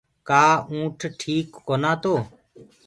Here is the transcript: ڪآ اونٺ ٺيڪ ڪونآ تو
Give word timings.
ڪآ 0.29 0.45
اونٺ 0.69 0.99
ٺيڪ 1.19 1.47
ڪونآ 1.67 1.91
تو 2.03 2.13